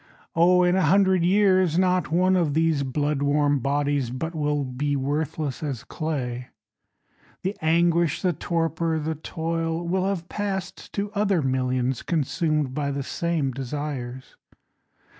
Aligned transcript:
Oh 0.35 0.63
in 0.63 0.75
a 0.75 0.81
hundred 0.81 1.23
years 1.23 1.77
Not 1.77 2.11
one 2.11 2.35
of 2.35 2.55
these 2.55 2.81
blood 2.81 3.21
warm 3.21 3.59
bodies 3.59 4.09
But 4.09 4.33
will 4.33 4.63
be 4.65 4.95
worthless 4.95 5.61
as 5.61 5.83
clay. 5.83 6.47
The 7.43 7.55
anguish, 7.61 8.23
the 8.23 8.33
torpor, 8.33 8.97
the 8.97 9.13
toil 9.13 9.87
Will 9.87 10.07
have 10.07 10.27
passed 10.27 10.91
to 10.93 11.11
other 11.11 11.43
millions 11.43 12.01
Consumed 12.01 12.73
by 12.73 12.89
the 12.89 13.03
same 13.03 13.51
desires. 13.51 14.35